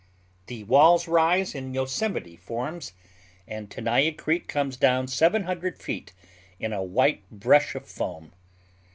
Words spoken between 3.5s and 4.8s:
Tenaya Creek comes